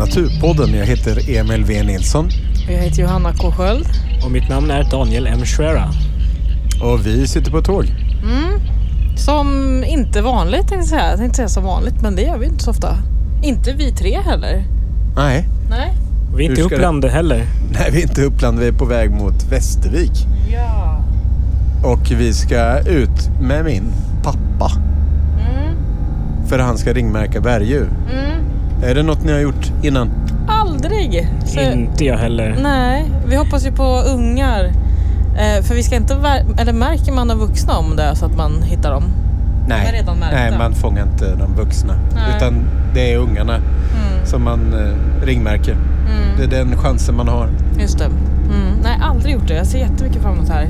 [0.00, 0.74] Naturpodden.
[0.74, 2.24] Jag heter Emil V Nilsson
[2.66, 3.86] Och jag heter Johanna K Sköld.
[4.24, 5.44] Och mitt namn är Daniel M.
[5.44, 5.90] Schwera.
[6.82, 7.84] och vi sitter på ett tåg.
[8.22, 8.60] Mm.
[9.16, 9.48] Som
[9.86, 11.10] inte vanligt tänkte jag säga.
[11.10, 12.96] Jag tänkte säga som vanligt men det gör vi inte så ofta.
[13.42, 14.64] Inte vi tre heller.
[15.16, 15.92] Nej, Nej.
[16.36, 17.46] Vi är inte ska Uppland heller.
[17.72, 18.58] nej vi är inte i Uppland.
[18.58, 20.26] Vi är på väg mot Västervik.
[20.52, 21.00] Ja.
[21.84, 24.72] Och vi ska ut med min pappa.
[25.40, 25.76] Mm.
[26.48, 27.88] För han ska ringmärka berguv.
[28.12, 28.29] Mm.
[28.82, 30.10] Är det något ni har gjort innan?
[30.48, 31.28] Aldrig.
[31.44, 32.56] Så, Inte jag heller.
[32.62, 34.64] nej, vi hoppas ju på ungar.
[35.38, 36.14] Eh, för vi ska inte,
[36.58, 39.04] eller märker man de vuxna om det så att man hittar dem?
[39.68, 40.36] De är redan märkta.
[40.36, 41.94] nej, man fångar inte de vuxna.
[42.14, 42.22] Nej.
[42.36, 44.26] Utan det är ungarna Mm.
[44.26, 45.72] som man eh, ringmärker.
[45.72, 46.36] Mm.
[46.38, 47.48] Det är den chansen man har.
[47.80, 48.04] Just det.
[48.04, 48.72] Mm.
[48.82, 49.54] Nej, aldrig gjort det.
[49.54, 50.68] Jag ser jättemycket fram emot det här.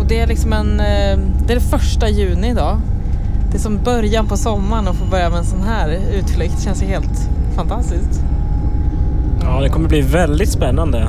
[0.00, 0.80] Och det är liksom en...
[0.80, 2.80] eh, Det är det första juni idag.
[3.54, 6.62] Det är som början på sommaren att få börja med en sån här utflykt.
[6.62, 8.20] känns ju helt fantastiskt.
[9.42, 11.08] Ja, det kommer bli väldigt spännande.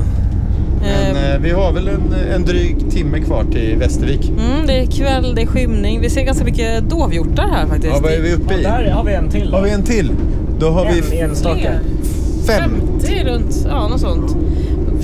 [0.80, 4.28] Men Eh, vi har väl en, en dryg timme kvar till Västervik.
[4.30, 6.00] Mm, det är kväll, det är skymning.
[6.00, 7.94] Vi ser ganska mycket dovhjortar här faktiskt.
[7.94, 8.64] Ja, vad är vi uppe i?
[8.64, 9.52] har vi en till.
[9.52, 10.12] Har vi en till?
[10.58, 11.58] Då har vi En enstaka.
[11.58, 12.58] Fler.
[12.58, 12.70] fem.
[13.00, 14.36] 50 runt, ja något sånt.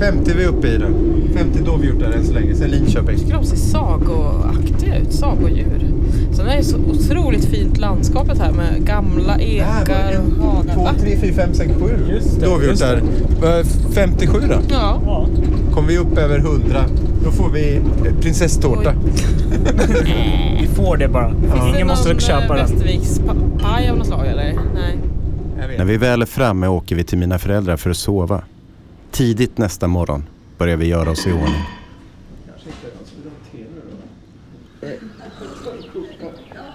[0.03, 0.86] 50 är vi uppe i då.
[1.34, 2.55] 50 dovhjortar än så länge.
[2.55, 3.19] Sen Linköping.
[3.19, 5.86] tycker de ser sagoaktiga ut, sagodjur.
[6.33, 10.75] Sen är det så otroligt fint landskapet här med gamla ekar och hagar.
[10.75, 10.91] 2, Va?
[11.00, 12.97] 3, 4, 5, 6, 7 Just det, dovhjortar.
[13.42, 14.55] Eh, 57 då?
[14.70, 15.00] Ja.
[15.06, 15.27] Ja.
[15.75, 16.84] Kommer vi upp över 100
[17.25, 18.95] då får vi eh, prinsesstårta.
[20.61, 21.33] Vi får det bara.
[21.74, 22.67] Ingen måste köpa den.
[22.67, 23.35] Västerviks pa-
[23.68, 24.55] paj av något slag eller?
[24.74, 24.98] Nej.
[25.79, 28.42] När vi väl är framme åker vi till mina föräldrar för att sova.
[29.12, 30.24] Tidigt nästa morgon
[30.58, 31.62] börjar vi göra oss i ordning.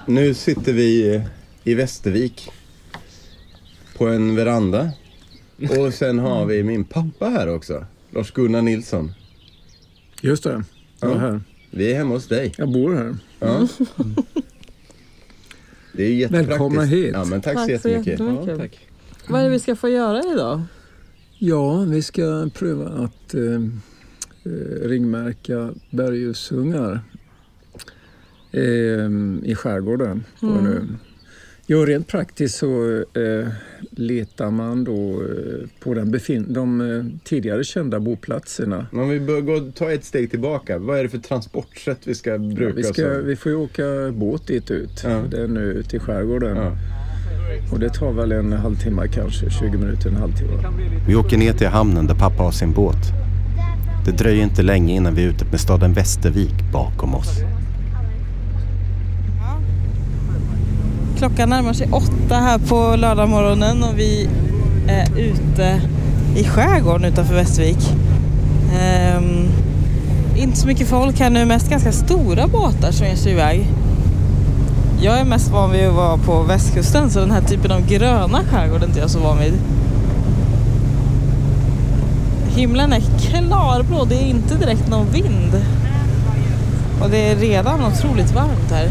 [0.05, 1.21] Nu sitter vi eh,
[1.63, 2.49] i Västervik
[3.97, 4.91] på en veranda.
[5.79, 7.85] Och sen har vi min pappa här också.
[8.11, 9.11] Lars-Gunnar Nilsson.
[10.21, 10.63] Just det.
[10.99, 11.19] Jag är Ja.
[11.19, 11.41] här.
[11.71, 12.53] Vi är hemma hos dig.
[12.57, 13.17] Jag bor här.
[13.39, 13.67] Ja.
[15.93, 16.51] Det är jättepraktiskt.
[16.51, 17.09] Välkomna hit.
[17.13, 18.07] Ja, men tack, så Tack så jättemycket.
[18.07, 18.47] jättemycket.
[18.47, 18.79] Ja, tack.
[19.27, 20.61] Vad är det vi ska få göra idag?
[21.39, 23.41] Ja, vi ska pröva att eh,
[24.43, 26.99] eh, ringmärka bergusungar
[28.51, 28.61] eh,
[29.43, 30.23] i skärgården.
[30.39, 30.79] på en ö.
[31.69, 33.47] Ja, rent praktiskt så eh,
[33.91, 38.87] letar man då eh, på den befin- de eh, tidigare kända boplatserna.
[38.91, 40.77] Men om vi bör gå, ta ett steg tillbaka.
[40.77, 44.11] Vad är det för transportsätt vi ska bruka Vi, oss ska, vi får ju åka
[44.11, 45.01] båt dit ut.
[45.03, 45.23] Ja.
[45.31, 46.57] Det är nu ute i skärgården.
[46.57, 46.77] Ja.
[47.71, 50.51] Och det tar väl en halvtimme kanske, 20 minuter, en halvtimme.
[51.07, 53.13] Vi åker ner till hamnen där pappa har sin båt.
[54.05, 57.39] Det dröjer inte länge innan vi är ute med staden Västervik bakom oss.
[61.17, 64.29] Klockan närmar sig åtta här på lördagmorgonen och vi
[64.87, 65.81] är ute
[66.35, 67.93] i skärgården utanför Västervik.
[68.79, 69.47] Ehm,
[70.35, 73.67] inte så mycket folk här nu, mest ganska stora båtar som ger sig iväg.
[75.01, 78.43] Jag är mest van vid att vara på västkusten så den här typen av gröna
[78.43, 79.53] skärgård är inte jag så van vid.
[82.55, 85.61] Himlen är klarblå, det är inte direkt någon vind.
[87.01, 88.89] Och det är redan otroligt varmt här.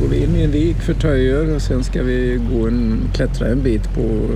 [0.00, 3.48] går vi in i en vik för töjer och sen ska vi gå en, klättra
[3.48, 4.28] en bit på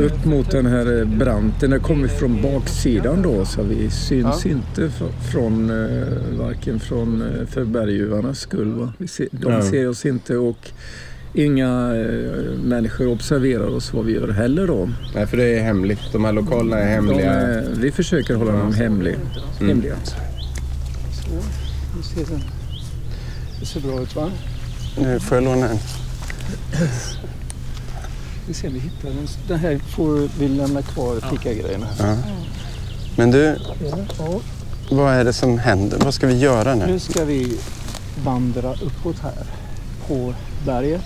[0.00, 1.70] upp mot den här branten.
[1.70, 7.46] Den kommer från baksidan då så vi syns inte f- från eh, varken från eh,
[7.46, 8.72] för berguvarnas skull.
[8.72, 8.92] Va?
[8.98, 9.62] Vi ser, de Ja.
[9.62, 10.70] ser oss inte och
[11.34, 14.88] inga eh, människor observerar oss vad vi gör heller då.
[15.14, 16.00] Nej, för det är hemligt.
[16.12, 17.32] De här lokalerna är hemliga.
[17.32, 19.14] är- vi försöker hålla dem hemlig,
[19.60, 19.68] Mm.
[19.68, 19.94] hemliga.
[20.04, 21.30] Så,
[21.96, 22.42] vi ser den.
[23.60, 24.30] Det ser bra ut va?
[25.00, 25.78] Nu får jag låna en.
[28.48, 29.28] Vi ser om vi hittar den.
[29.48, 31.86] Den här får vi lämna kvar ticka-grejerna.
[31.98, 32.16] Ja.
[33.16, 33.56] Men du,
[34.18, 34.40] Ja,
[34.90, 35.98] vad är det som händer?
[36.04, 36.86] Vad ska vi göra nu?
[36.86, 37.58] nu ska vi
[38.24, 39.46] vandra uppåt här
[40.06, 40.34] på
[40.66, 41.02] berget.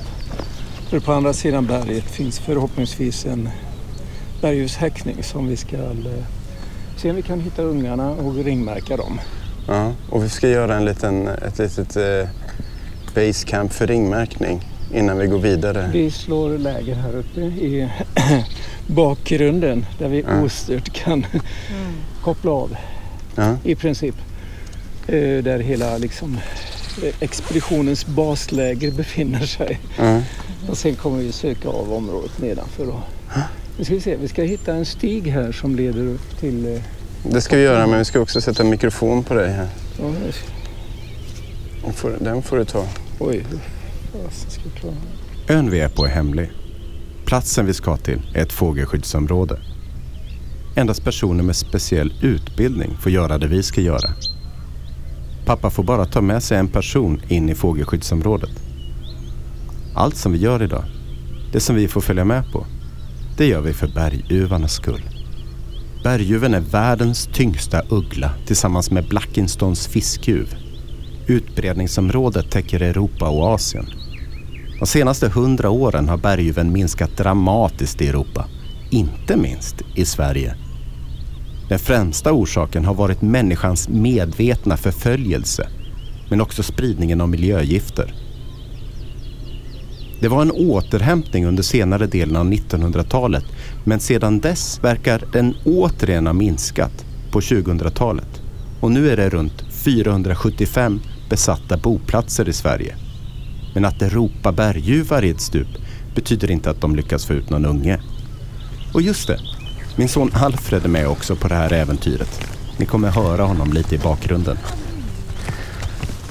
[0.91, 3.49] För på andra sidan berget finns förhoppningsvis en
[4.41, 6.25] bergushäckning som vi ska eh,
[6.97, 9.21] se om vi kan hitta ungarna och ringmärka dem.
[9.69, 12.29] Ja, och vi ska göra en liten, ett litet eh,
[13.15, 15.91] basecamp för ringmärkning innan vi går vidare.
[15.93, 17.89] Vi slår läger här uppe i
[18.87, 20.41] bakgrunden där vi Ja.
[20.43, 21.27] ostört kan
[22.23, 22.77] koppla av
[23.37, 23.56] Ja.
[23.65, 24.15] i princip.
[25.06, 26.39] Eh, Där hela liksom,
[27.03, 29.81] eh, expeditionens basläger befinner sig.
[29.99, 30.23] Ja.
[30.69, 32.87] Och sen kommer vi söka av området nedanför.
[32.87, 33.03] Då.
[33.79, 36.75] Nu ska vi se, vi ska hitta en stig här som leder upp till...
[36.75, 36.81] eh,
[37.33, 39.69] Det ska vi göra, men vi ska också sätta en mikrofon på dig här.
[39.99, 40.05] Ja,
[41.85, 42.87] Den får, den får du ta.
[43.19, 43.44] oj,
[45.49, 46.50] Ön vi är på är hemlig.
[47.25, 49.59] Platsen vi ska till är ett fågelskyddsområde.
[50.76, 54.11] Endast personer med speciell utbildning får göra det vi ska göra.
[55.47, 58.50] Pappa får bara ta med sig en person in i fågelskyddsområdet.
[59.94, 60.85] Allt som vi gör idag,
[61.53, 62.67] det som vi får följa med på,
[63.37, 65.03] det gör vi för berguvarnas skull.
[66.05, 70.55] Berguven är världens tyngsta uggla tillsammans med Blackinstons fiskuv.
[71.26, 74.02] Utbredningsområdet täcker Europa och Asien.
[74.79, 78.47] De senaste hundra åren har berguven minskat dramatiskt i Europa,
[78.91, 80.55] inte minst i Sverige.
[81.69, 85.69] Den främsta orsaken har varit människans medvetna förföljelse,
[86.31, 88.15] men också spridningen av miljögifter.
[90.21, 93.45] Det var en återhämtning under senare delen av 1900-talet
[93.85, 98.43] men sedan dess verkar den återigen ha minskat på 2000-talet.
[98.81, 102.97] Och nu är det runt 475 besatta boplatser i Sverige.
[103.75, 105.69] Men att det ropar berguvar i ett stup
[106.15, 108.01] betyder inte att de lyckas få ut någon unge.
[108.95, 109.39] Och just det,
[109.97, 112.41] min son Alfred är med också på det här äventyret.
[112.77, 114.59] Ni kommer höra honom lite i bakgrunden.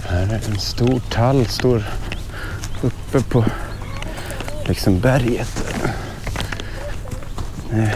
[0.07, 1.83] Här är en stor tall, står
[2.81, 3.45] uppe på
[4.65, 5.73] liksom berget.
[7.73, 7.89] Eh,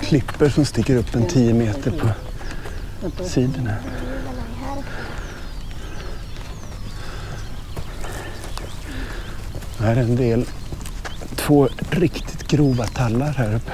[0.00, 3.74] Klipper som sticker upp en tio meter på sidorna.
[9.80, 10.44] Här är en del,
[11.36, 13.72] två riktigt grova tallar här uppe.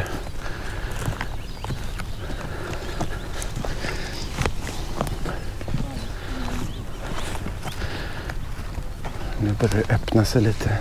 [9.40, 10.78] Nu börjar det öppna sig lite.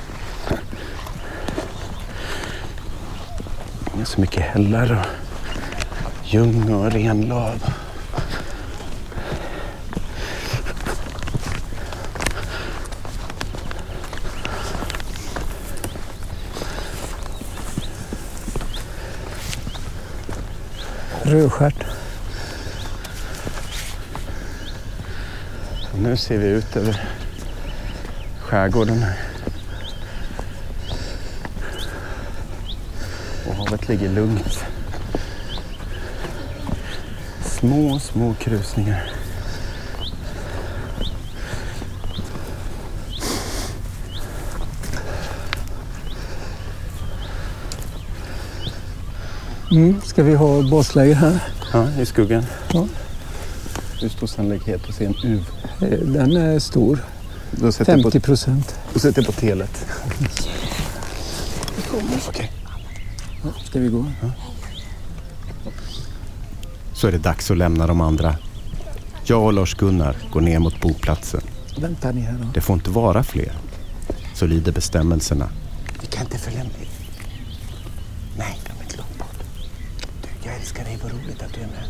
[3.95, 7.73] Det är så mycket hällar och ljung och renlav.
[21.27, 21.85] Rödstjärt.
[25.97, 27.09] Nu ser vi ut över
[28.39, 29.05] skärgården.
[33.47, 34.65] Och havet ligger lugnt.
[37.41, 39.14] Små, små krusningar.
[49.75, 50.01] Mm.
[50.01, 51.43] Ska vi ha basläger här?
[51.73, 52.43] Ja, i skuggan.
[52.73, 52.87] Ja.
[54.01, 55.45] Hur stor sannolikhet att se en uv?
[56.13, 57.05] Den är stor.
[57.51, 58.75] Då sätter jag 50 på, procent.
[58.93, 59.85] då sätter jag på telet.
[62.27, 62.51] Okej.
[63.65, 64.05] Ska vi gå?
[66.93, 68.35] Så är det dags att lämna de andra.
[69.23, 71.41] Jag och Lars-Gunnar går ner mot boplatsen.
[71.79, 72.47] Vänta ni här då.
[72.53, 73.51] Det får inte vara fler.
[74.33, 75.49] Så lyder bestämmelserna.
[76.01, 76.71] Vi kan inte följa med.
[78.37, 79.43] Nej, de är inte långt bort.
[80.21, 80.99] Du, jag älskar dig.
[81.03, 81.85] Vad roligt att du är med.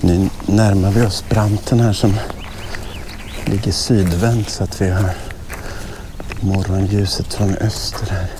[0.00, 2.14] Nu närmar vi oss branten här som
[3.44, 5.10] ligger sydvänt så att vi har
[6.40, 8.30] morgonljuset från öster här.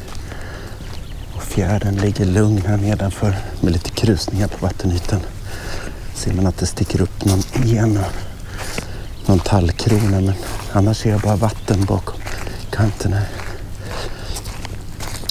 [1.36, 5.20] Och fjärden ligger lugn här nedanför med lite krusningar på vattenytan.
[6.14, 7.42] Ser man att det sticker upp någon
[7.76, 8.12] en och
[9.26, 10.32] någon tallkrona men
[10.72, 12.13] annars ser jag bara vatten bakom
[12.74, 13.22] kanterna.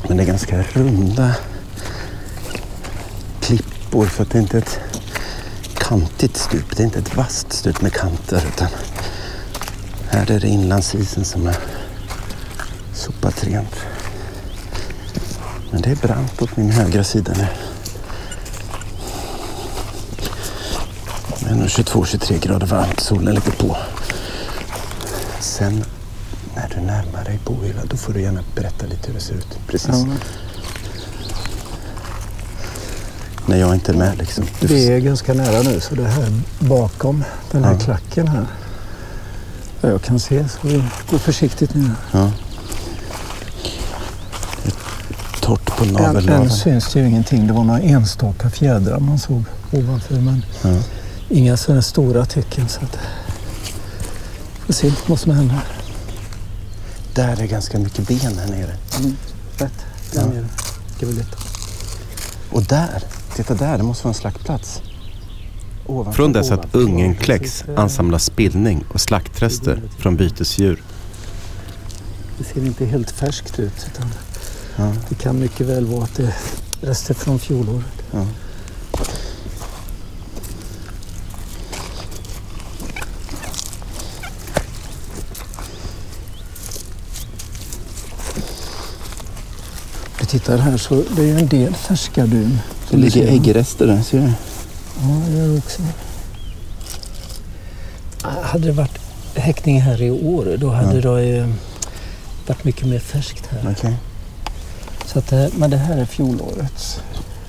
[0.07, 1.35] Men det är ganska runda
[3.41, 4.79] klippor för det är inte ett
[5.77, 6.75] kantigt stup.
[6.75, 8.67] Det är inte ett vasst stup med kanter utan
[10.09, 11.57] här är det inlandsisen som är
[12.93, 13.75] sopat rent.
[15.71, 17.47] Men det är brant åt min högra sida nu.
[21.39, 22.99] Det är nog 22-23 grader varmt.
[22.99, 23.77] Solen ligger på.
[25.39, 25.85] Sen
[26.83, 29.47] närmar dig Boila då får du gärna berätta lite hur det ser ut.
[29.67, 29.89] Precis.
[29.89, 30.05] Ja.
[33.45, 34.45] När jag inte är med liksom.
[34.61, 37.79] Du Vi är ganska nära nu så det här bakom den här Ja.
[37.79, 38.45] klacken här.
[39.81, 41.91] Vad jag kan se så vi går försiktigt nu.
[42.11, 42.31] Ja.
[44.63, 44.73] Det är
[45.41, 46.41] torrt på Än, navellaven.
[46.43, 47.47] än syns det ju ingenting.
[47.47, 50.69] Det var några enstaka fjädrar man såg ovanför men Ja.
[51.29, 52.69] inga sådana stora tecken.
[52.69, 52.97] Så att...
[54.65, 55.59] Får se vad som händer.
[57.15, 58.77] Där är ganska mycket ben här nere.
[59.57, 59.73] Rätt.
[60.13, 60.21] Ja.
[60.21, 60.45] Där nere.
[60.97, 61.37] Ska vi leta.
[62.51, 63.03] Och där,
[63.35, 64.81] titta där, det måste vara en slaktplats.
[65.85, 70.83] Ovanför, Från dess att ungen kläcks ansamlas spillning och slaktrester från bytesdjur.
[72.37, 73.87] Det ser inte helt färskt ut.
[73.87, 74.09] Utan
[74.75, 74.93] Ja.
[75.09, 76.33] Det kan mycket väl vara att det är
[76.87, 78.03] rester från fjolåret.
[90.39, 92.59] Tittar här så det är ju en del färska dun.
[92.89, 94.23] Det ligger äggrester där, ser du?
[95.01, 95.81] Ja, det gör det också.
[98.21, 98.99] Hade det varit
[99.35, 101.11] häckning här i år då hade Ja.
[101.15, 101.49] det eh,
[102.47, 103.71] varit mycket mer färskt här.
[103.71, 103.95] Okej.
[105.05, 106.99] Så att, men det här är fjolårets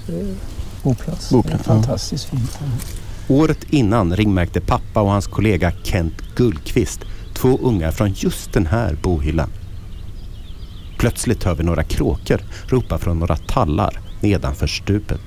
[0.08, 0.14] eh,
[0.82, 1.30] boplats.
[1.30, 1.74] Boplats, Det är ja.
[1.82, 2.50] fantastiskt fint.
[2.60, 2.68] här.
[3.28, 7.00] Året innan ringmärkte pappa och hans kollega Kent Gullqvist
[7.34, 9.50] två ungar från just den här bohyllan.
[11.04, 15.20] Plötsligt hör vi några kråkor ropa från några tallar nedanför stupet.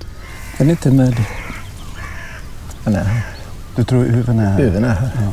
[0.58, 1.16] Den är inte med.
[2.84, 3.22] Den är här.
[3.76, 4.58] Du tror huven är här?
[4.58, 5.10] Huven är här.
[5.14, 5.32] Ja.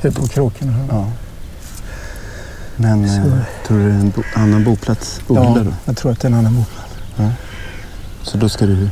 [0.00, 0.72] Hur på kråkorna.
[0.72, 0.86] här.
[0.90, 1.10] Ja.
[2.76, 3.32] Men Så- eh,
[3.66, 5.20] tror du det är en bo- annan boplats?
[5.28, 5.34] Ja,
[5.64, 5.72] då?
[5.84, 7.36] jag tror att det är en annan boplats.
[8.22, 8.88] Så då ska du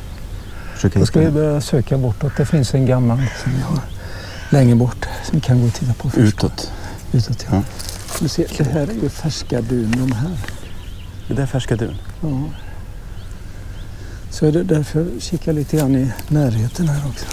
[0.75, 2.33] försöka Då ska vi hitta börja söka bortåt.
[2.37, 3.79] Det finns en gammal som vi har
[4.51, 6.11] längre bort som vi kan gå och titta på.
[6.11, 6.19] först.
[6.35, 6.73] utåt.
[7.13, 7.57] Utåt ja.
[7.57, 7.63] Ja.
[8.21, 10.37] Du ser, det här är ju färska dun de här.
[11.29, 11.97] Det där är färska dun.
[12.23, 12.41] Ja.
[14.31, 17.27] Så är det därför jag kikar lite grann i närheten här också.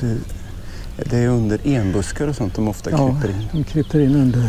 [0.00, 0.18] Du,
[0.96, 2.96] det är under enbuskar och sånt de ofta Ja.
[3.20, 3.48] kryper in.
[3.52, 4.48] De kryper in under.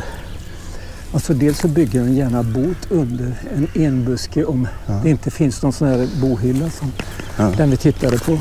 [1.13, 4.93] Alltså dels så bygger de gärna bot under en enbuske om Ja.
[5.03, 6.91] det inte finns någon sån här bohylla som
[7.37, 7.53] Ja.
[7.57, 8.39] den vi tittade på.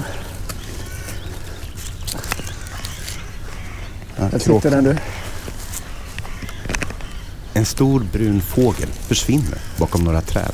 [4.17, 4.39] Ja, kråka.
[4.39, 4.97] sitter den du.
[7.59, 10.53] En stor brun fågel försvinner bakom några träd.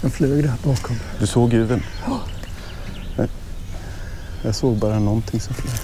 [0.00, 0.96] Den flög där bakom.
[1.18, 1.82] Du såg huven?
[3.16, 3.28] Jag,
[4.42, 5.74] jag såg bara någonting som flög.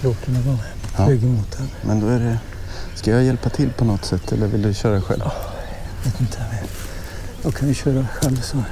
[0.00, 0.56] Kråkorna var
[0.98, 1.06] Ja.
[1.06, 1.68] flög emot den.
[1.82, 2.38] Men då är det...
[2.94, 5.22] Ska jag hjälpa till på något sätt eller vill du köra själv?
[6.04, 6.44] Vet inte.
[7.42, 8.62] Jag kan ju köra själv så.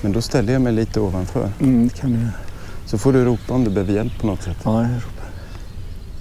[0.00, 1.52] Men då ställer jag mig lite ovanför.
[1.60, 2.32] Mm, det kan du göra.
[2.92, 4.56] Så får du ropa om du behöver hjälp på något sätt.
[4.64, 5.30] Ja, jag ropar.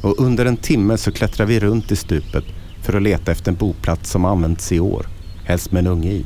[0.01, 2.43] Och under en timme så klättrar vi runt i stupet
[2.81, 5.07] för att leta efter en boplats som använts i år.
[5.45, 6.25] Helst med en unge i.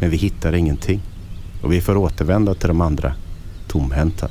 [0.00, 1.00] Men vi hittar ingenting.
[1.62, 3.14] Och vi får återvända till de andra
[3.68, 4.28] tomhänta.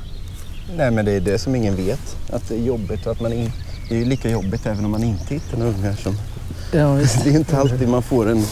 [0.76, 2.16] Nej men det är det som ingen vet.
[2.32, 3.52] Att det är jobbigt och att man in...
[3.88, 6.14] Det är ju lika jobbigt även om man inte hittar några ungar som...
[6.72, 7.24] Ja, visst.
[7.24, 8.44] Det är inte alltid man får en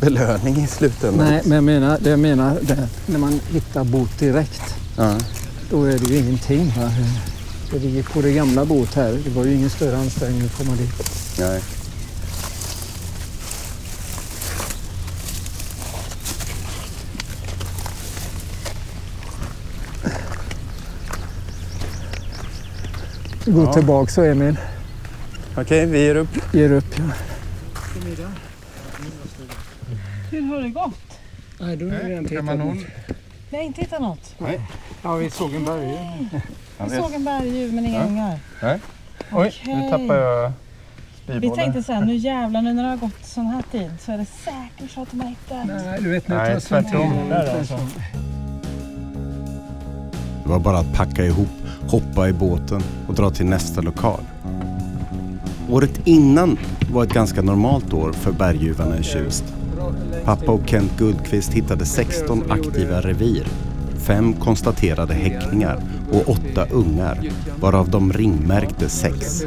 [0.00, 1.26] belöning i slutändan.
[1.26, 5.18] Nej, men jag menar, det jag menar det, när man hittar bot direkt, Ja.
[5.72, 6.72] Då är det ju ingenting.
[6.76, 6.90] Va?
[7.70, 9.12] Det ligger på det gamla bot här.
[9.24, 10.92] Det var ju ingen större ansträngning att komma dit.
[11.38, 11.62] Nej.
[23.46, 24.56] Gå tillbaka så Emil.
[25.56, 26.54] Okej, vi ger upp.
[26.54, 26.98] Ger upp.
[26.98, 27.04] Ja.
[30.30, 31.18] Hur har det gått?
[31.60, 32.84] Nej, då har vi inte någon?
[33.50, 34.34] Vi har inte hittat något.
[35.02, 35.98] Ja, vi såg en berg.
[36.84, 38.06] Vi såg en berguv men inga Ja.
[38.06, 38.38] ungar.
[38.62, 38.78] Nej.
[39.32, 39.90] Oj, nu Okej.
[39.90, 40.52] tappar jag
[41.26, 41.56] Vi spybollen.
[41.56, 44.26] tänkte sen, nu jävlar nu när det har gått sån här tid så är det
[44.44, 45.66] säkert så att de har hittat.
[45.66, 47.28] Nej, du vet Nej, tvärtom.
[47.28, 47.78] Där alltså.
[50.44, 51.48] Det var bara att packa ihop,
[51.88, 54.20] hoppa i båten och dra till nästa lokal.
[55.70, 56.58] Året innan
[56.92, 59.44] var ett ganska normalt år för berguvarna i Tjust.
[60.24, 63.46] Pappa och Kent Guldqvist hittade 16 aktiva revir,
[64.02, 65.82] fem konstaterade häckningar
[66.12, 67.18] och åtta ungar,
[67.60, 69.42] varav de ringmärkte sex.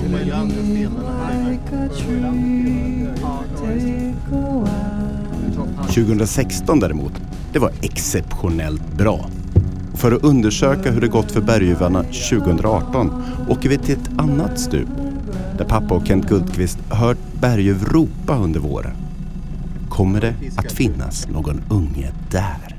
[5.88, 7.14] 2016 däremot,
[7.54, 9.30] det var exceptionellt bra.
[9.94, 14.90] För att undersöka hur det gått för berguvarna 2018 åker vi till ett annat stup
[15.58, 18.96] där pappa och Kent Guldqvist hört berguv ropa under våren.
[19.90, 22.75] Kommer det att finnas någon unge där?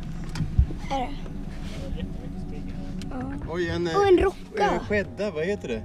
[3.57, 4.81] Oj, en, Och en rocka.
[4.89, 5.83] skädda, vad heter det?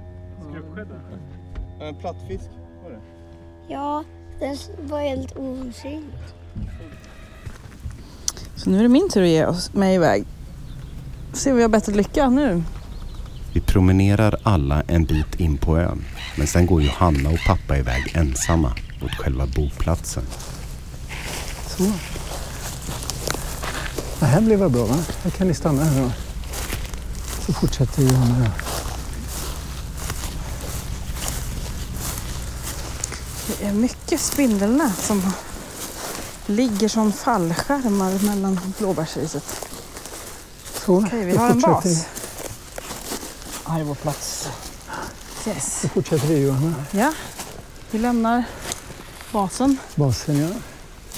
[1.84, 2.44] En plattfisk.
[3.68, 4.04] Ja,
[4.40, 4.56] den
[4.88, 6.18] var helt osynlig.
[8.56, 10.24] Så nu är det min tur att ge oss mig iväg.
[11.32, 12.62] Se om vi har bättre lycka nu.
[13.54, 16.04] Vi promenerar alla en bit in på ön.
[16.38, 20.24] Men sen går Johanna och pappa iväg ensamma mot själva boplatsen.
[21.66, 21.82] Så.
[24.20, 24.96] Det här blir väl bra va?
[25.22, 26.10] Här kan ni stanna här då.
[27.46, 28.50] Så fortsätter vi med
[33.46, 35.32] Det är mycket spindelnät som
[36.46, 39.68] ligger som fallskärmar mellan blåbärsriset.
[40.84, 42.06] Så, Okej, vi har en bas.
[43.64, 44.48] Här är vår plats.
[45.46, 45.78] Yes.
[45.82, 46.74] Då fortsätter vi Johanna.
[46.90, 47.12] Ja,
[47.90, 48.44] vi lämnar
[49.32, 50.48] basen, Basen ja.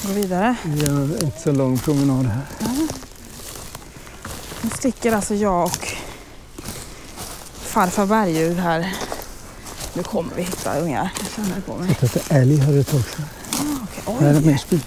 [0.09, 0.57] går vidare.
[0.65, 2.43] Vi gör inte så lång promenad här.
[4.63, 5.95] Nu sticker alltså jag och
[7.75, 8.95] farfar berguv här
[9.95, 11.11] Nu kommer vi hitta ungar.
[11.19, 11.97] Jag känner det på mig.
[12.31, 13.25] Älg här ett tag sedan.
[14.05, 14.81] Okej, Här är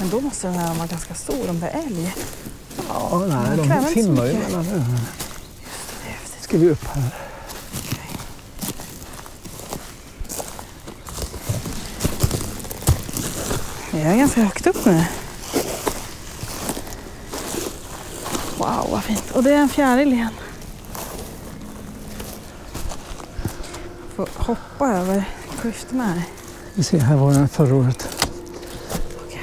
[0.00, 2.14] men då måste den här vara ganska stor om det är älg.
[2.88, 5.00] Ja, nej, kräver inte de simmar ju mellan öarna.
[6.40, 7.14] Ska vi upp här?
[13.90, 15.04] Jag är ganska högt upp nu.
[18.58, 19.30] Wow, vad fint.
[19.30, 20.32] Och det är en fjäril igen.
[24.18, 25.24] Får hoppa över
[25.60, 26.22] klyftorna här.
[26.74, 28.08] Vi ser, här var den förra året.
[29.26, 29.40] Okej.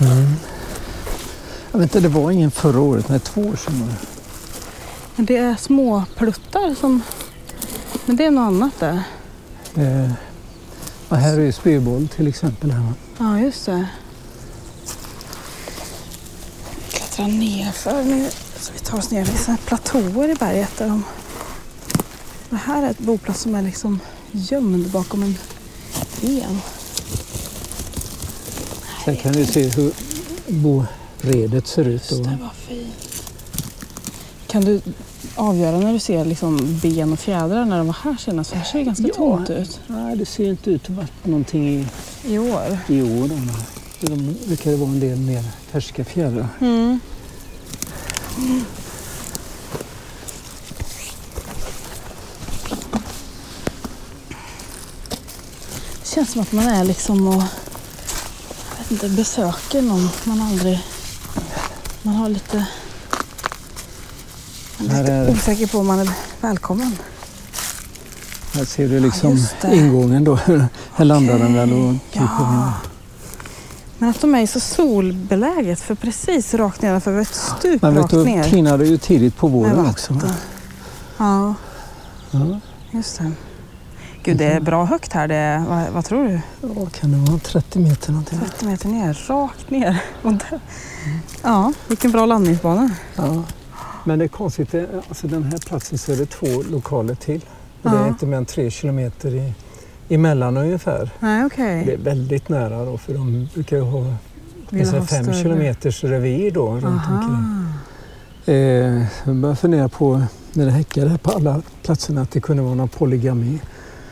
[0.00, 0.32] Mm.
[1.72, 3.96] Jag vet inte, det var ingen förra året, nej två år sedan var det.
[5.16, 7.02] Men det är små pluttar som...
[8.04, 9.02] Men det är något annat där.
[11.08, 12.70] Och här är ju spöboll till exempel.
[12.70, 12.92] Här.
[13.18, 13.86] Ja, just det.
[16.90, 18.30] Klättra nerför nu.
[18.60, 19.20] Så vi tar oss ner.
[19.20, 20.78] Det finns platåer i berget.
[20.78, 21.04] Där de...
[22.50, 24.00] Det här är ett boplats som är liksom
[24.32, 25.34] gömd bakom en
[26.20, 26.60] gren.
[29.04, 29.92] Sen kan du se hur
[30.46, 32.10] boredet ser ut.
[32.10, 33.22] Just det, vad fint.
[34.46, 34.80] Kan du
[35.36, 38.50] avgöra när du ser liksom ben och fjädrar när de var här senast?
[38.50, 39.14] För här ser det ganska Ja.
[39.14, 39.80] tomt ut.
[39.86, 41.86] nej, det ser inte ut att vara någonting i,
[42.24, 42.78] I år.
[42.88, 43.30] i år.
[44.00, 46.48] De, brukar det vara en del mer färska fjädrar.
[46.60, 47.00] Mm.
[48.36, 48.62] Det
[56.16, 60.80] känns som att man är liksom och jag vet inte, besöker någon man aldrig...
[62.02, 62.66] Man har lite...
[64.78, 66.96] Man är Här lite är- osäker på om man är välkommen.
[68.54, 69.76] Här ser du liksom det.
[69.76, 70.34] ingången då.
[70.94, 72.72] här landar den väl och kryper Ja.
[73.98, 78.02] Men att de är så solbeläget för precis rakt nedanför, har ett stup Men vet
[78.02, 78.44] rakt du, ner.
[78.50, 80.20] tinar det ju tidigt på våren också.
[81.18, 81.54] Ja,
[82.30, 82.60] Ja.
[82.90, 83.32] just det.
[84.26, 85.28] Gud, det är bra högt här.
[85.28, 86.40] Det vad, vad tror du?
[86.60, 88.38] Ja, kan det vara 30 meter någonting?
[88.38, 90.02] 30 meter ner, rakt ner.
[91.42, 92.90] Ja, vilken bra landningsbana.
[93.16, 93.42] Ja.
[94.04, 94.74] Men det är konstigt,
[95.08, 97.40] alltså den här platsen så är det två lokaler till.
[97.82, 98.08] Och Det är Ja.
[98.08, 99.52] inte mer än tre kilometer i,
[100.14, 101.10] emellan ungefär.
[101.20, 101.82] Nej, okej.
[101.86, 104.16] Det är väldigt nära då för de brukar ju ha det
[104.70, 105.42] Vill är så här ha fem större.
[105.42, 107.34] kilometers revir då runt omkring.
[107.34, 107.62] Aha.
[108.46, 112.62] Eh, jag börjar fundera på när det häckade här på alla platserna att det kunde
[112.62, 113.58] vara någon polygami.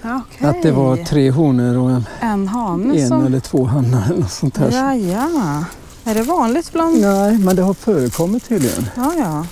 [0.04, 0.48] Ja, okej.
[0.48, 3.26] Att det var tre honor och en, En hane en som...
[3.26, 4.70] eller två hannar eller något sånt där.
[4.72, 5.64] Ja, ja.
[6.04, 7.00] Är det vanligt bland...
[7.00, 8.88] Nej, men det har förekommit tydligen.
[8.96, 9.46] Ja, ja.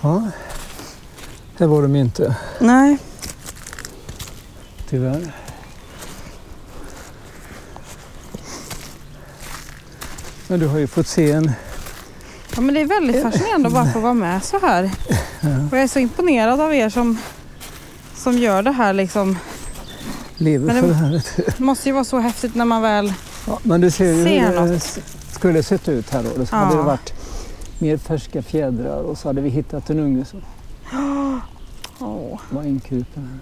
[0.00, 0.22] Ja.
[1.58, 2.98] Här var de inte, Nej.
[4.88, 5.32] tyvärr.
[10.48, 11.52] Men du har ju fått se en...
[12.54, 14.90] Ja, men det är väldigt fascinerande att bara få vara med så här.
[15.70, 17.18] Och jag är så imponerad av er som,
[18.18, 19.38] som gör det här liksom.
[20.36, 21.22] lever Men det- för det här.
[21.36, 23.12] Det måste ju vara så häftigt när man väl...
[23.46, 24.80] Ja, men du ser ju Ser hur det
[25.32, 26.46] skulle sett ut här då.
[26.46, 26.56] Så Ja.
[26.58, 27.12] hade det varit
[27.78, 30.40] mer färska fjädrar och så hade vi hittat en unge som
[32.00, 33.40] Åh, var inkrupen.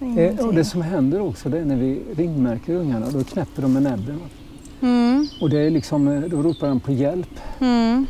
[0.00, 0.54] Eh, och ingenting.
[0.54, 4.20] det som händer också det är när vi ringmärker ungarna, då knäpper de med näbben.
[4.82, 7.28] Mm, Och det är liksom, eh, då ropar de på hjälp.
[7.60, 8.06] mm.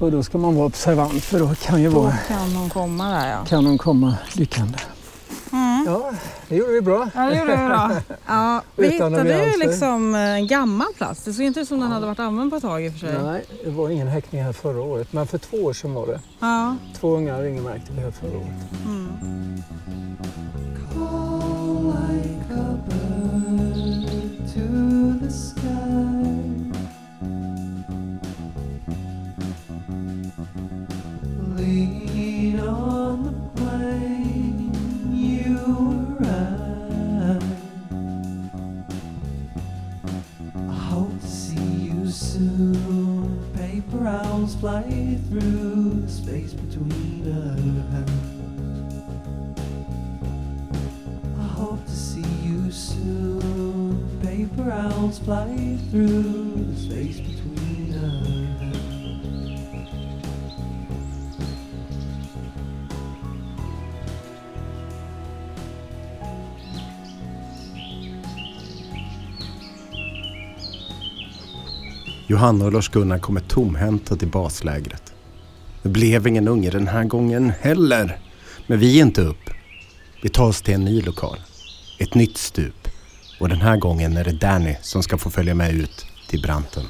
[0.00, 3.10] Så då ska man vara observant för då kan ju Då vara, kan hon komma
[3.10, 3.44] där ja.
[3.44, 4.78] kan de komma lyckande.
[5.52, 5.84] Mm.
[5.86, 6.12] Ja,
[6.48, 7.10] det gjorde vi bra.
[7.14, 7.90] Ja, det gjorde vi bra.
[8.26, 11.24] Ja, vi hittade ju liksom eh, en gammal plats.
[11.24, 12.98] Det såg inte ut som den hade varit använd på ett tag i och för
[12.98, 13.22] sig.
[13.22, 16.20] Nej, det var ingen häckning här förra året, men för två år sedan var det.
[16.40, 16.76] Ja.
[17.00, 18.48] Två ungar ringmärkte vi här förra året.
[18.86, 19.62] Mm.
[25.60, 25.79] Lean
[44.60, 47.58] fly through the space between us.
[51.38, 54.20] I hope to see you soon.
[54.22, 57.20] Paper owls fly through the space
[72.40, 75.12] Johanna och Lars-Gunnar kommer tomhänta till baslägret.
[75.82, 78.18] Det blev ingen unge den här gången heller.
[78.66, 79.50] Men vi är inte upp.
[80.22, 81.38] Vi tar oss till en ny lokal.
[81.98, 82.88] Ett nytt stup.
[83.40, 86.84] Och den här gången är det Danny som ska få följa med ut till branten.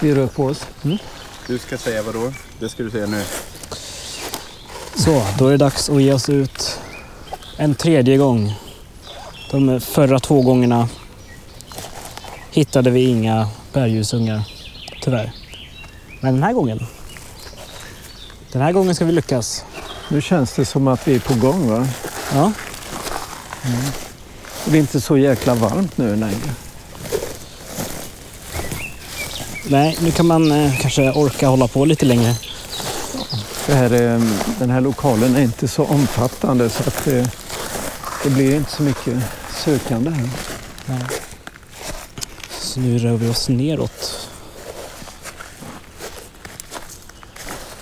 [0.00, 0.66] Vi rör på oss.
[1.46, 2.32] Du ska säga vad då?
[2.60, 3.22] Det ska du säga nu.
[5.04, 6.78] Så, då är det dags att ge oss ut
[7.56, 8.54] en tredje gång.
[9.50, 10.88] De förra två gångerna
[12.50, 14.42] hittade vi inga bergusungar,
[15.02, 15.32] tyvärr.
[16.20, 16.86] Men den här gången,
[18.52, 19.64] den här gången ska vi lyckas.
[20.08, 21.88] Nu känns det som att vi är på gång va?
[22.34, 22.52] Ja,
[24.64, 26.50] Det är inte så jäkla varmt nu längre.
[29.68, 32.34] nej, nu kan man eh, kanske orka hålla på lite längre.
[33.66, 34.22] Här eh,
[34.58, 37.30] den här lokalen är inte så omfattande så att det,
[38.24, 39.14] det blir inte så mycket
[39.64, 40.28] sökande här.
[42.50, 44.28] Så nu rör vi oss neråt.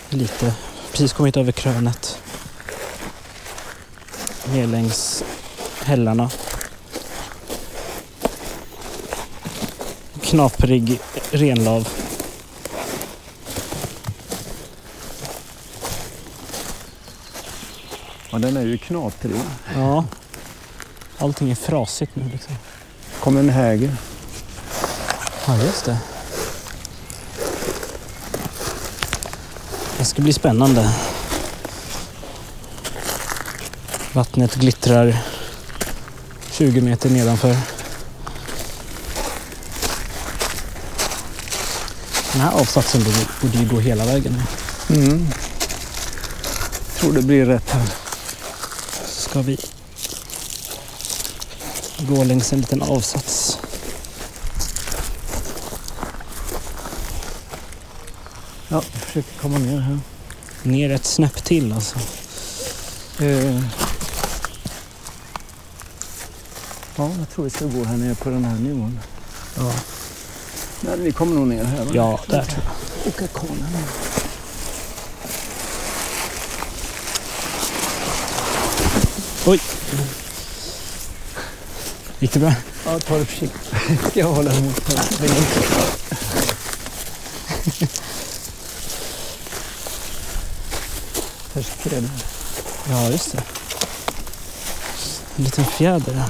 [0.08, 0.54] Lite.
[0.90, 2.18] Precis kommit över krönet.
[4.52, 5.24] Ner längs
[5.84, 6.30] hällarna.
[10.22, 11.88] Knaprig renlav.
[18.32, 19.36] Ja, den är ju knatrig.
[19.74, 20.04] Ja.
[21.18, 22.54] Allting är frasigt nu liksom.
[23.20, 23.96] kommer en häger.
[25.46, 25.98] Ja, just det.
[29.98, 30.92] Det ska bli spännande.
[34.12, 35.16] Vattnet glittrar
[36.50, 37.56] 20 meter nedanför.
[42.32, 43.04] Den här avsatsen
[43.40, 44.42] borde, ju gå hela vägen.
[44.90, 45.26] Mm.
[46.96, 48.09] Tror det blir rätt här.
[49.30, 49.58] Ska vi
[51.98, 53.58] gå längs en liten avsats.
[58.68, 59.98] Ja, jag försöker komma ner här.
[60.62, 61.98] Ner ett snäpp till alltså.
[63.20, 63.60] Eh.
[66.96, 69.00] Ja, jag tror vi ska gå här nere på den här nivån.
[69.56, 69.72] Ja,
[70.80, 71.90] Men vi kommer nog ner här va?
[71.94, 73.08] ja där tror jag.
[73.08, 73.68] Åka konen.
[79.50, 79.60] Oj!
[82.18, 82.54] Gick det bra?
[82.86, 83.62] Ja, ta det försiktigt.
[84.10, 85.04] Ska jag hålla emot här?
[91.52, 92.10] Färskfjäder.
[92.90, 93.42] Ja, just det.
[95.36, 96.12] En liten fjäder.
[96.14, 96.24] där.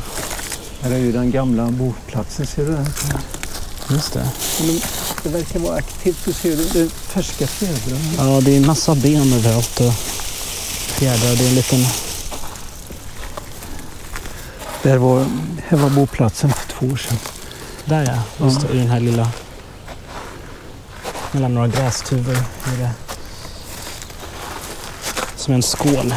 [0.83, 2.87] Här är ju den gamla boplatsen, ser du den?
[3.91, 4.31] Just det.
[4.61, 4.81] Men
[5.23, 7.99] det verkar vara aktivt, du ser det är färska fjädrar.
[8.19, 9.95] Ja, det är en massa ben överallt och
[10.99, 11.37] fjädrar.
[11.37, 12.10] Det är en liten...
[14.83, 15.27] Där var,
[15.69, 17.19] här var boplatsen för två år sedan.
[17.85, 18.75] Där ja, just det.
[18.75, 19.29] I den här lilla...
[21.33, 22.91] Mellan några grästuvor är det
[25.37, 26.15] som en skål.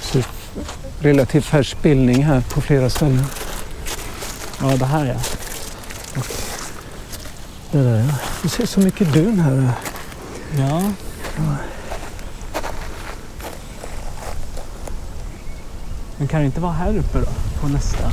[0.00, 0.22] Så
[1.00, 3.24] relativt färsk bildning här på flera ställen.
[4.60, 5.20] Ja, det här ja.
[7.70, 8.14] Det där ja.
[8.42, 9.72] Du ser så mycket dun här.
[10.58, 10.82] Ja.
[16.16, 17.26] Men kan det inte vara här uppe då?
[17.60, 18.12] På nästa?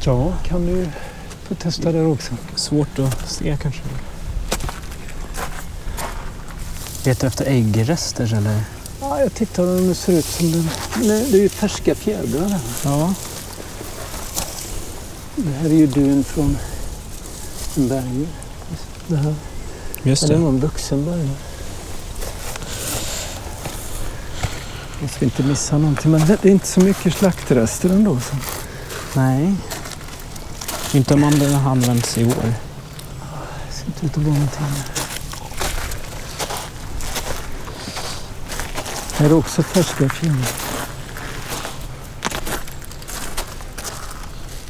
[0.00, 0.88] Ja, kan du
[1.48, 2.32] få testa där också.
[2.54, 3.80] Svårt att se kanske.
[7.04, 8.60] Letar du efter äggrester eller?
[9.00, 10.70] Ja, jag tittar om det ser ut som den.
[11.02, 12.60] Nej, det är ju färska fjädrar här.
[12.84, 13.14] Ja.
[15.36, 16.58] Det här är ju dun från
[17.76, 18.26] en berg.
[19.06, 19.34] Det här.
[20.02, 20.40] Just Eller det.
[20.40, 21.30] någon vuxen berg.
[25.00, 28.20] Jag ska inte missa någonting, men det är inte så mycket slaktrester ändå.
[28.20, 28.36] Så.
[29.14, 29.54] Nej.
[30.92, 32.54] Inte om man den har använts i år.
[33.68, 34.64] Det ser inte ut att vara någonting.
[39.12, 40.48] Här är också färska fjädrar.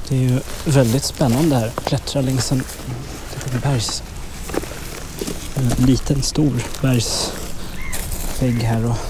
[0.08, 1.72] Det är ju väldigt spännande här.
[1.84, 2.62] Klättra längs en
[3.34, 4.02] liten bergs...
[5.56, 9.07] En liten stor bergsvägg här och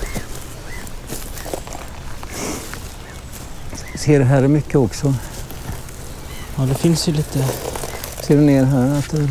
[3.99, 5.15] Ser här är mycket också.
[6.57, 7.45] ja, det finns ju lite...
[8.21, 9.29] Ser du ner här att det är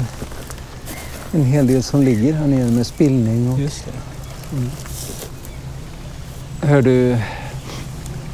[1.32, 3.52] en hel del som ligger här nere med spillning.
[3.52, 3.60] Och...
[3.60, 3.92] Just det.
[6.68, 7.18] Hör du,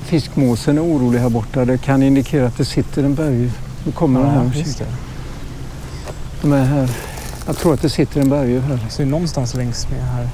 [0.03, 1.65] fiskmåsen är orolig här borta.
[1.65, 3.51] Det kan indikera att det sitter en berg.
[3.85, 4.85] Nu kommer den här just det.
[6.41, 6.89] De är här.
[7.45, 8.79] Jag tror att det sitter en berg här.
[8.89, 10.27] Så det är någonstans längs med här.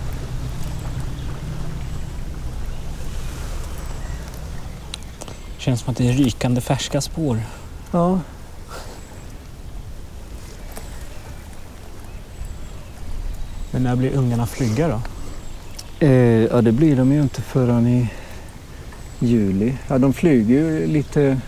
[5.59, 7.41] Känns som att det är rykande färska spår.
[7.91, 8.19] Ja,
[13.71, 15.01] Men när blir ungarna flygga då?
[16.05, 16.11] eh,
[16.45, 18.09] ja, det blir de ju inte förrän i
[19.19, 19.73] juli.
[19.87, 21.41] Ja, de flyger ju lite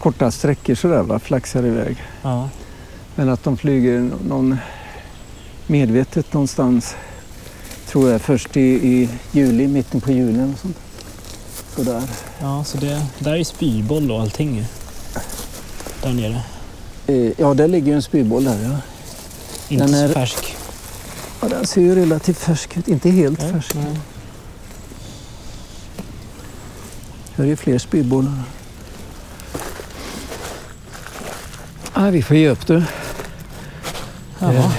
[0.00, 1.96] korta sträckor sådär va, flaxar iväg.
[2.22, 2.48] Ja.
[3.14, 4.56] Men att de flyger någon
[5.66, 6.96] medvetet någonstans
[7.86, 10.76] tror jag först i, i juli, mitten på juli eller sånt.
[11.76, 12.02] Sådär.
[12.42, 14.66] Ja, så det där är spyboll och allting.
[16.02, 16.42] Där nere.
[17.06, 18.76] Eh, Ja, där ligger en spyboll där ja.
[19.68, 20.56] Inte Den är- så färsk.
[21.40, 21.48] ja.
[21.48, 23.74] Den ser ju relativt färsk ut, inte helt Nej, färsk.
[23.74, 23.98] nej.
[27.36, 28.42] Här är fler spybollar.
[31.92, 32.84] Ah, vi får ge upp det.
[34.38, 34.72] Ja.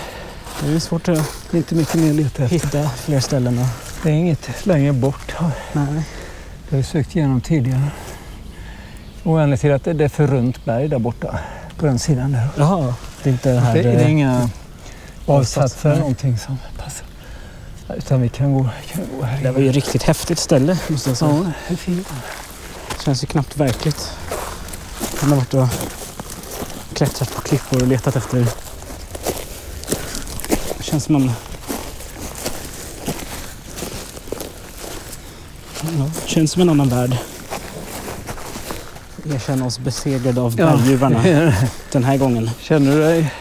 [0.63, 1.17] Det är svårt att
[1.51, 2.55] Det är inte mycket mer att leta efter.
[2.55, 3.65] hitta fler ställen.
[4.03, 5.33] Det är inget längre bort.
[5.73, 6.03] Nej.
[6.73, 7.91] Det har sökt igenom tidigare.
[9.23, 11.39] Och anledningen till att det är för runt berg där borta.
[11.77, 12.47] På den sidan där.
[12.57, 13.73] Jaha, det är inte det här...
[13.73, 14.49] Det, det är inga
[15.25, 17.05] avsatser eller någonting som passar.
[17.97, 21.09] Utan vi kan gå, kan gå här Det var ju ett riktigt häftigt ställe måste
[21.09, 21.31] jag säga.
[21.31, 22.07] Ja, det är fint.
[22.89, 24.11] Det känns ju knappt verkligt.
[25.19, 25.67] Han har varit och
[26.93, 28.47] klättrat på klippor och letat efter...
[30.77, 31.31] Det känns som man...
[35.97, 37.17] Ja, det känns som en annan värld.
[39.33, 40.65] Erkänna oss besegrade av Ja.
[40.65, 41.23] berguvarna
[41.91, 42.49] den här gången.
[42.61, 43.33] Känner du dig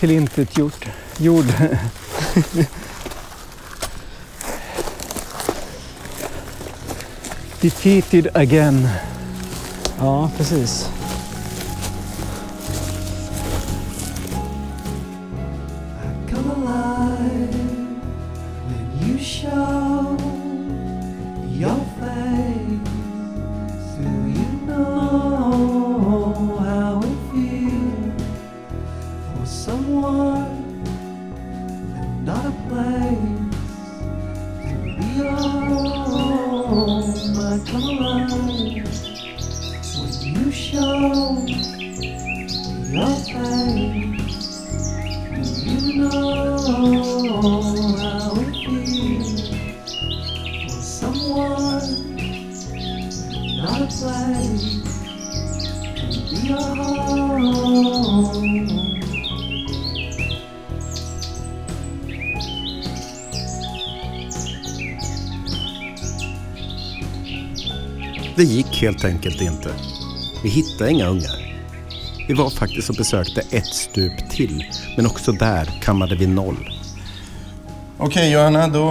[0.00, 0.84] tillintetgjort?
[1.18, 1.46] Jord.
[7.60, 8.88] Defeated again.
[9.98, 10.88] Ja, precis.
[37.92, 38.80] When
[40.22, 41.36] you show
[42.88, 44.12] your face.
[45.62, 47.81] You know
[68.82, 69.74] helt enkelt inte.
[70.42, 71.62] Vi hittade inga ungar.
[72.28, 74.64] Vi var faktiskt och besökte ett stup till,
[74.96, 76.68] men också där kammade vi noll.
[77.98, 78.84] Okej Johanna, då,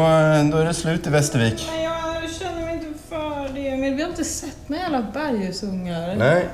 [0.51, 1.67] då är det slut i Västervik.
[1.67, 3.77] Nej, jag känner mig inte för det.
[3.77, 6.15] Men vi har inte sett några jävla bergusungar.
[6.15, 6.47] Nej.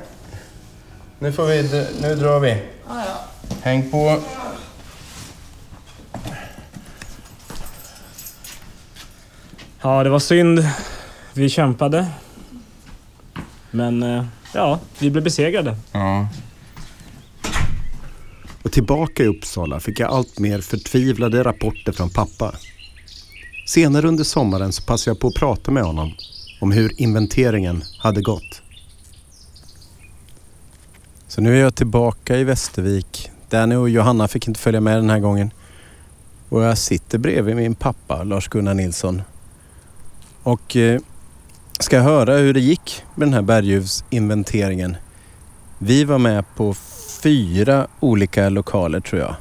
[1.19, 2.51] Nu får vi, nu drar vi.
[2.87, 3.27] Ah, ja.
[3.61, 4.19] Häng på.
[9.81, 10.67] Ja, det var synd.
[11.33, 12.07] Vi kämpade.
[13.77, 15.75] Men eh, ja, vi blev besegrade.
[15.91, 16.27] Ja.
[18.63, 22.55] Och tillbaka i Uppsala fick jag allt mer förtvivlade rapporter från pappa.
[23.67, 26.13] Senare under sommaren så passade jag på att prata med honom
[26.61, 28.61] om hur inventeringen hade gått.
[31.27, 33.29] Så nu är jag tillbaka i Västervik.
[33.49, 35.51] Danny och Johanna fick inte följa med den här gången.
[36.49, 39.21] Och jag sitter bredvid min pappa Lars-Gunnar Nilsson.
[40.43, 41.01] Och eh,
[41.79, 44.97] ska höra hur det gick med den här berguvsinventeringen.
[45.77, 46.73] Vi var med på
[47.23, 49.35] fyra olika lokaler tror jag.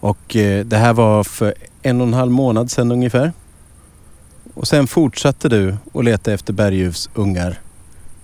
[0.00, 3.32] Och eh, det här var för en och en halv månad sedan ungefär.
[4.54, 7.58] Och sen fortsatte du att leta efter berguvsungar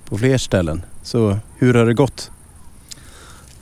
[0.05, 0.83] på fler ställen.
[1.03, 2.31] Så hur har det gått?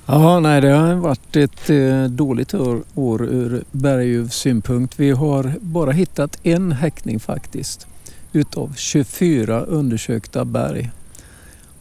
[0.07, 5.01] Ja, nej, det har varit ett eh, dåligt år, år ur berguvssynpunkt.
[5.01, 7.87] Vi har bara hittat en häckning faktiskt
[8.33, 10.91] utav 24 undersökta berg.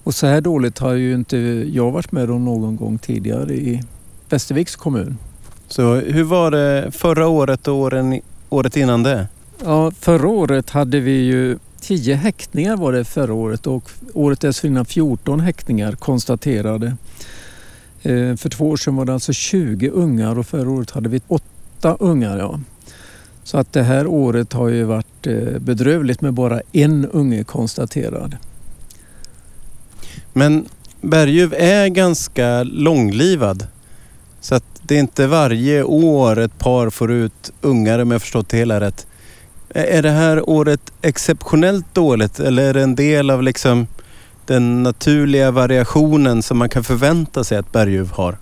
[0.03, 1.37] Och så här dåligt har ju inte
[1.73, 3.83] jag varit med om någon gång tidigare i
[4.29, 5.17] Västerviks kommun.
[5.67, 9.27] Så hur var det förra året och åren, året innan det?
[9.63, 14.85] Ja, förra året hade vi ju 10 häktningar var det förra året och året dessförinnan
[14.85, 16.87] 14 häktningar konstaterade.
[18.03, 21.21] Eh, För två år sedan var det alltså 20 ungar och förra året hade vi
[21.27, 22.37] 8 ungar.
[22.37, 22.59] Ja.
[23.49, 28.37] Så att det här året har ju varit eh, bedrövligt med bara en unge konstaterad.
[30.33, 30.65] Men
[31.01, 33.67] berguv är ganska långlivad.
[34.41, 38.49] Så att det är inte varje år ett par får ut ungar om jag förstått
[38.49, 39.07] det hela rätt.
[39.69, 43.87] Är det här året exceptionellt dåligt eller är det en del av liksom
[44.45, 48.37] den naturliga variationen som man kan förvänta sig att berguv har?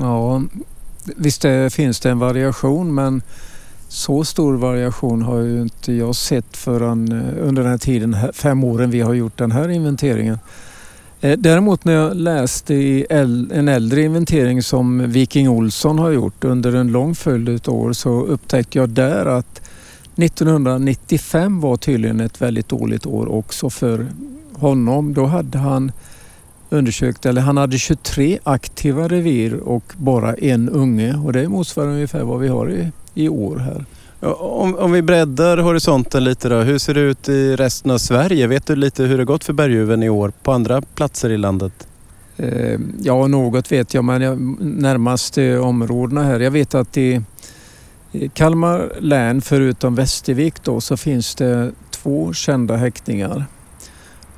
[0.00, 0.42] Ja,
[1.16, 3.22] visst det finns det en variation men
[3.88, 8.64] så stor variation har ju inte jag sett förrän eh, under den här tiden, fem
[8.64, 10.38] åren vi har gjort den här inventeringen.
[11.20, 16.74] Eh, däremot när jag läste i en äldre inventering som Viking Olsson har gjort under
[16.74, 19.60] en lång följd av år så upptäckte jag där att
[20.16, 24.06] 1995 var tydligen ett väldigt dåligt år också för
[24.52, 25.14] honom.
[25.14, 25.92] Då hade han
[26.70, 32.22] undersökt, eller han hade 23 aktiva revir och bara en unge och det motsvarar ungefär
[32.22, 33.84] vad vi har i, i år här.
[34.34, 36.56] Om, om vi breddar horisonten lite då.
[36.56, 38.46] Hur ser det ut i resten av Sverige?
[38.46, 41.88] Vet du lite hur det gått för berguven i år på andra platser i landet?
[42.36, 46.40] Eh, Ja, något vet jag, men jag, närmast eh, områdena här.
[46.40, 47.22] Jag vet att i
[48.12, 53.44] i Kalmar län, förutom Västervik då, så finns det två kända häktningar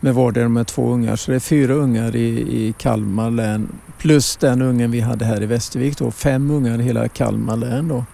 [0.00, 1.16] med vardera med två ungar.
[1.16, 2.28] Så det är fyra ungar i,
[2.66, 5.98] i Kalmar län plus den ungen vi hade här i Västervik.
[5.98, 6.11] Då.
[6.11, 7.88] Fem ungar i hela Kalmar län.
[7.88, 8.04] Då.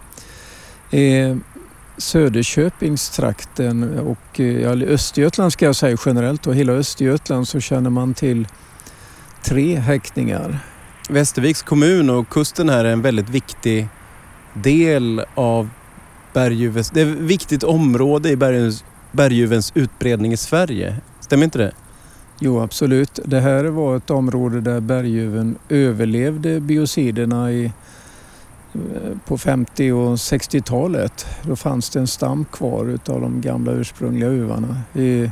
[0.97, 1.37] Eh,
[1.99, 6.47] Söderköpingstrakten och eh, ja, Östergötland ska jag säga generellt.
[6.47, 8.49] Och hela Östergötland så känner man till
[9.43, 10.59] tre häktningar.
[11.09, 13.89] Västerviks kommun och kusten här är en väldigt viktig
[14.55, 15.69] del av
[16.33, 16.91] berguvens...
[16.91, 20.97] Det är ett viktigt område i berguvens, berguvens utbredning i Sverige.
[21.21, 21.73] Stämmer inte det?
[22.39, 23.21] Jo, absolut.
[23.25, 27.73] Det här var ett område där berguven överlevde biociderna i,
[29.25, 31.27] på 50 och 60-talet.
[31.43, 34.81] Då fanns det en stam kvar utav de gamla ursprungliga uvarna.
[34.95, 35.31] I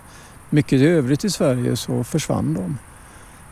[0.50, 2.78] mycket i övrigt i Sverige så försvann de.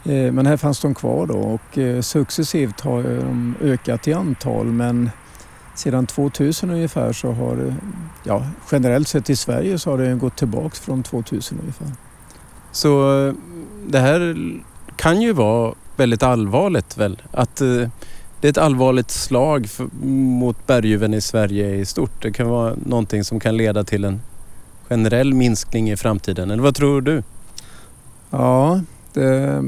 [0.05, 4.13] Eh, men här fanns de kvar då och eh, successivt har eh, de ökat i
[4.13, 5.11] antal men
[5.75, 7.75] sedan 2000 ungefär så har det,
[8.25, 11.89] ja generellt sett i Sverige så har det gått tillbaks från 2000 ungefär.
[12.73, 13.35] Så
[13.87, 14.37] det här
[14.97, 17.23] kan ju vara väldigt allvarligt väl?
[17.31, 17.89] Att eh,
[18.43, 22.23] det är ett allvarligt slag för, mot berguven i Sverige i stort.
[22.23, 24.21] Det kan vara någonting som kan leda till en
[24.89, 26.51] generell minskning i framtiden.
[26.51, 27.23] Eller vad tror du?
[28.31, 28.81] Ja,
[29.13, 29.61] det,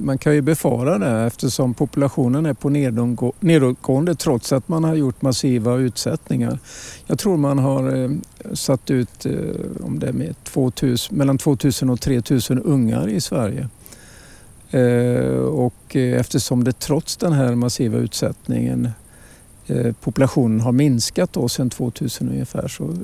[0.00, 4.94] man kan ju befara det eftersom populationen är på nedåtgå- nedåtgående trots att man har
[4.94, 6.58] gjort massiva utsättningar.
[7.06, 8.10] Jag tror man har eh,
[8.52, 9.32] satt ut eh,
[9.84, 13.68] om det är med 2000, mellan 2000 och 3000 ungar i Sverige.
[14.74, 18.88] Eh, och eftersom det trots den här massiva utsättningen
[19.66, 22.96] eh, populationen har minskat då sedan 2000 ungefär så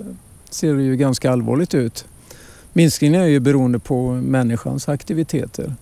[0.51, 2.05] ser det ju ganska allvarligt ut.
[2.73, 5.75] Minskningen är ju beroende på människans aktiviteter.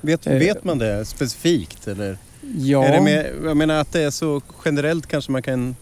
[0.00, 1.88] Vet, Eh, vet man det specifikt?
[1.88, 2.18] Eller?
[2.58, 5.76] Ja, Är det mer, jag menar att det är så generellt kanske man kan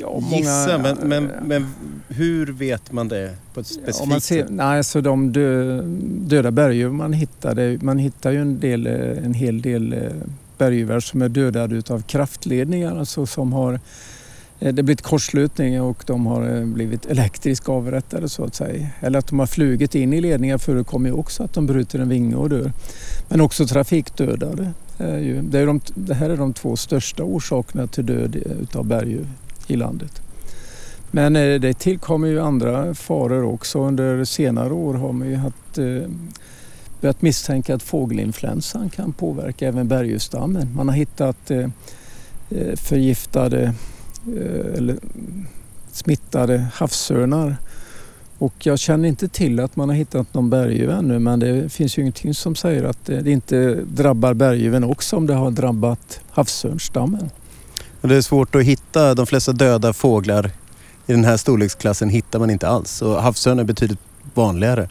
[0.00, 0.78] ja, gissa.
[0.78, 1.66] men, men, men
[2.08, 6.92] hur vet man det på ett specifikt Om man ser, nej, de dö, döda berguv
[6.92, 9.98] man hittade, man hittar ju en, del, eh, en hel del eh,
[10.58, 13.80] berguvar som är dödade utav kraftledningar, alltså som har
[14.60, 18.88] eh, det blivit kortslutning och de har blivit elektriskt avrättade så att säga.
[19.00, 22.08] Eller att de har flugit in i ledningar förekommer ju också att de bryter en
[22.08, 22.72] vinge och dör.
[23.28, 24.72] Men också trafikdödade.
[25.42, 29.26] Det, är de, det här är de två största orsakerna till död utav berguv
[29.66, 30.22] i landet.
[31.10, 33.78] Men eh, det tillkommer ju andra faror också.
[33.78, 36.08] Under senare år har man ju haft, eh,
[37.00, 40.68] börjat misstänka att fågelinfluensan kan påverka även berguvstammen.
[40.74, 41.68] Man har hittat eh,
[42.50, 43.62] eh, förgiftade
[44.26, 44.96] eh, eller
[45.92, 47.56] smittade havsörnar.
[48.38, 51.98] Och jag känner inte till att man har hittat någon berguv ännu men det finns
[51.98, 56.20] ju ingenting som säger att eh, det inte drabbar berguven också om det har drabbat
[56.30, 57.30] havsörnsstammen.
[58.02, 60.50] Men det är svårt att hitta de flesta döda fåglar
[61.06, 63.02] i den här storleksklassen hittar man inte alls.
[63.02, 63.98] Och havsörn är betydligt
[64.34, 64.88] vanligare.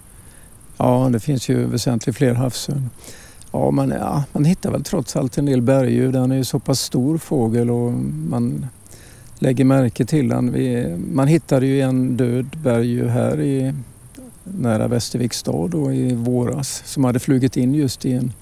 [0.77, 2.89] Ja, det finns ju väsentligt fler havsörn.
[3.51, 6.11] Ja, man, ja, man hittar väl trots allt en del berguv.
[6.11, 7.93] Den är ju så pass stor fågel och
[8.29, 8.67] man
[9.39, 10.51] lägger märke till den.
[10.51, 13.73] Vi, man hittade ju en död berguv här i
[14.43, 18.33] nära Västerviks stad då, i våras som hade flugit in just i en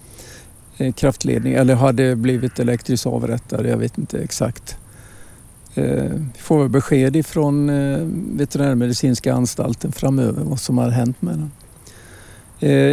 [0.80, 3.66] Eh, kraftledning eller hade blivit elektriskt avrättad.
[3.66, 4.78] Jag vet inte exakt.
[5.76, 5.84] Eh,
[6.34, 8.00] vi får väl besked ifrån eh,
[8.38, 11.52] veterinärmedicinska anstalten framöver vad som har hänt med den.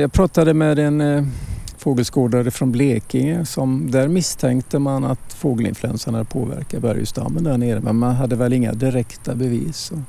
[0.01, 1.31] Jag pratade med en
[1.79, 7.97] fågelskådare från Blekinge som där misstänkte man att fågelinfluensan hade påverkat bergstammen där nere men
[7.97, 9.77] man hade väl inga direkta bevis.
[9.77, 10.03] Så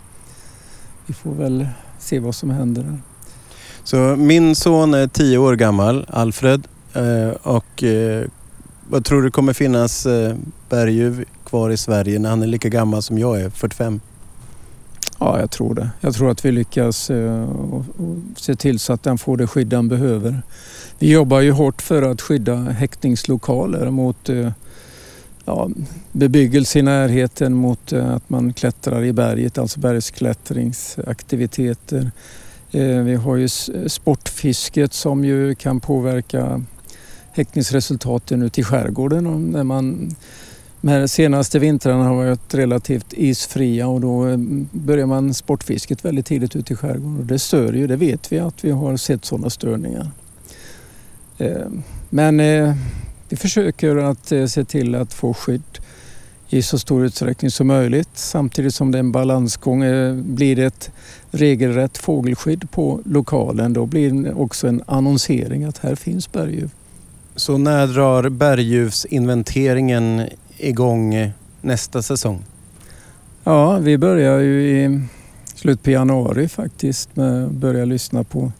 [1.06, 1.68] vi får väl
[2.00, 3.00] se vad som händer där.
[3.84, 6.68] Så min son är tio år gammal, Alfred.
[6.98, 8.26] Eh, och eh,
[8.90, 10.36] vad tror du kommer finnas eh,
[10.70, 14.00] berguv kvar i Sverige när han är lika gammal som jag är, 45?
[15.20, 15.90] Ja, jag tror det.
[16.02, 17.86] Jag tror att vi lyckas och, och
[18.36, 20.42] se till så att den får det skydd den behöver.
[21.00, 24.30] Vi jobbar ju hårt för att skydda häktningslokaler mot
[25.46, 25.70] ja,
[26.12, 32.12] bebyggelse i närheten mot att man klättrar i berget, alltså bergsklättringsaktiviteter.
[33.04, 33.48] Vi har ju
[33.88, 36.62] sportfisket som ju kan påverka
[37.38, 39.28] häckningsresultaten ute i skärgården.
[39.28, 40.16] Och när man,
[40.82, 44.38] de här senaste vintrarna har varit relativt isfria och då eh,
[44.72, 48.40] börjar man sportfisket väldigt tidigt ute i skärgården och det stör ju, det vet vi
[48.40, 50.12] att vi har sett sådana störningar.
[51.38, 51.68] Eh,
[52.10, 52.76] men eh,
[53.30, 55.80] vi försöker att se till att få skydd
[56.50, 59.80] i så stor utsträckning som möjligt samtidigt som det är en balansgång.
[60.36, 60.92] Blir det ett
[61.32, 66.70] regelrätt fågelskydd på lokalen då blir det också en annonsering att här finns berguv.
[67.38, 70.28] Så när drar berguvsinventeringen
[70.58, 71.32] igång
[71.62, 72.44] nästa säsong?
[73.44, 75.02] Ja, vi börjar ju i
[75.56, 78.52] slutet på januari faktiskt med att börja lyssna på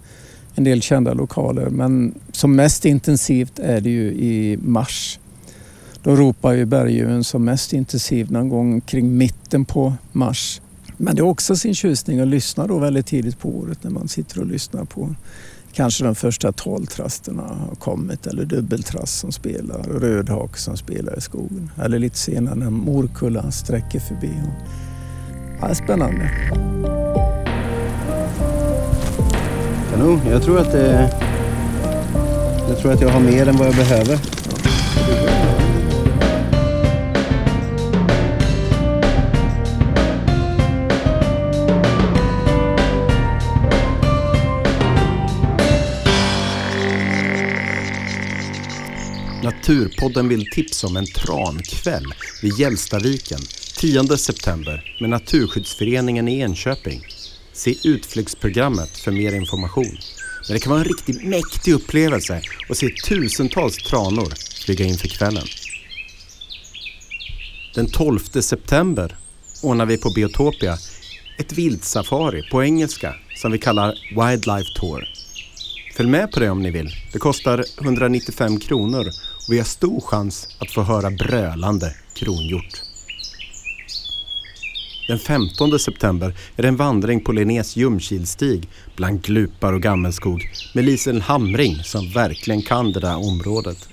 [0.56, 1.70] en del kända lokaler.
[1.70, 5.20] Men som mest intensivt är det ju i mars.
[6.04, 10.62] Då ropar ju berguven som mest intensivt någon gång kring mitten på mars.
[10.98, 14.08] Men det är också sin tjusning att lyssna då väldigt tidigt på året när man
[14.08, 15.16] sitter och lyssnar på
[15.78, 21.22] kanske de första taltrasterna har kommit eller dubbeltrass som spelar och rödhak som spelar i
[21.22, 21.72] skogen.
[21.84, 24.32] Eller lite senare när morkulla sträcker förbi.
[25.62, 26.32] Ja, spännande.
[29.92, 31.12] Kanon, jag tror att det...
[32.70, 34.20] Jag tror att jag har mer än vad jag behöver.
[49.68, 53.40] Naturpodden vill tipsa om en trankväll vid Gällstaviken
[53.78, 57.02] 10 september med Naturskyddsföreningen i Enköping.
[57.54, 59.98] Se utflyktsprogrammet för mer information.
[60.48, 64.34] Men det kan vara en riktigt mäktig upplevelse att se tusentals tranor
[64.66, 65.46] flyga in för kvällen.
[67.76, 69.16] Den 12 september
[69.64, 70.78] ordnar vi på Biotopia
[71.38, 75.08] ett vildsafari på engelska som vi kallar Wildlife Tour.
[75.96, 76.90] Följ med på det om ni vill.
[77.14, 79.06] Det kostar 195 kronor
[79.48, 82.82] och vi har stor chans att få höra brölande kronhjort.
[85.08, 90.86] Den 15 september är det en vandring på Linnés Ljungkilstig bland glupar och gammelskog med
[90.86, 93.90] Lisel Hamring som verkligen kan det där området.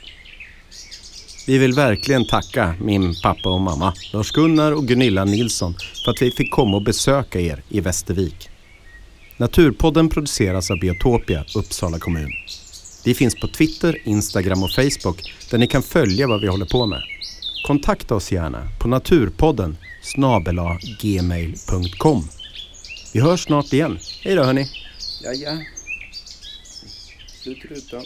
[1.46, 5.74] Vi vill verkligen tacka min pappa och mamma, Lars-Gunnar och Gunilla Nilsson
[6.04, 8.48] för att vi fick komma och besöka er i Västervik.
[9.36, 12.30] Naturpodden produceras av Biotopia, Uppsala kommun.
[13.04, 16.86] Vi finns på Twitter, Instagram och Facebook där ni kan följa vad vi håller på
[16.86, 17.02] med.
[17.66, 22.28] Kontakta oss gärna på naturpodden snabela gmail.com.
[23.12, 23.98] Vi hörs snart igen.
[24.22, 24.70] Hej då hörni!
[25.22, 25.58] Ja, ja.
[27.42, 28.04] Slut rutan.